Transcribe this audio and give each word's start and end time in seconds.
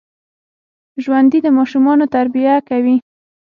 ژوندي 1.03 1.39
د 1.43 1.47
ماشومانو 1.57 2.05
تربیه 2.15 2.55
کوي 2.69 2.95